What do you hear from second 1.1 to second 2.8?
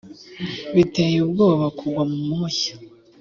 ubwoba kugwa mu moshya